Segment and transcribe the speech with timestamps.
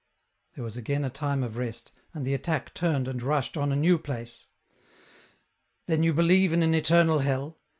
[0.55, 3.75] There was again a time of rest, and the attack turned and rushed on a
[3.75, 4.47] new place."
[5.87, 7.59] Then you believe in an eternal hell